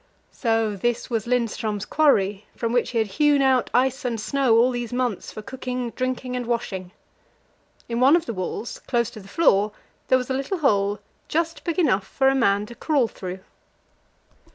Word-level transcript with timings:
So 0.31 0.75
this 0.75 1.11
was 1.11 1.27
Lindström's 1.27 1.85
quarry, 1.85 2.45
from 2.55 2.73
which 2.73 2.89
he 2.89 2.97
had 2.97 3.05
hewn 3.05 3.43
out 3.43 3.69
ice 3.71 4.03
and 4.03 4.19
snow 4.19 4.57
all 4.57 4.71
these 4.71 4.91
months 4.91 5.31
for 5.31 5.43
cooking, 5.43 5.91
drinking, 5.91 6.35
and 6.35 6.47
washing. 6.47 6.89
In 7.87 7.99
one 7.99 8.15
of 8.15 8.25
the 8.25 8.33
walls, 8.33 8.79
close 8.87 9.11
to 9.11 9.19
the 9.19 9.27
floor, 9.27 9.73
there 10.07 10.17
was 10.17 10.31
a 10.31 10.33
little 10.33 10.57
hole 10.57 10.97
just 11.27 11.63
big 11.63 11.77
enough 11.77 12.07
for 12.07 12.29
a 12.29 12.33
man 12.33 12.65
to 12.65 12.73
crawl 12.73 13.07
through. 13.07 13.41